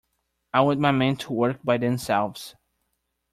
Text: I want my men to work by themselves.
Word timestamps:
I 0.51 0.61
want 0.61 0.79
my 0.79 0.91
men 0.91 1.15
to 1.17 1.31
work 1.33 1.59
by 1.63 1.77
themselves. 1.77 2.55